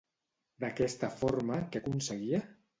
[0.63, 2.45] D'aquesta forma, què aconseguia?